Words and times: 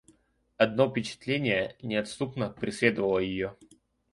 Одно 0.57 0.87
впечатление 0.89 1.75
неотступно 1.83 2.49
преследовало 2.49 3.19
ее. 3.19 3.55